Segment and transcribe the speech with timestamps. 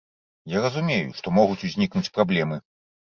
[0.53, 2.59] Я разумею, што могуць узнікнуць праблемы.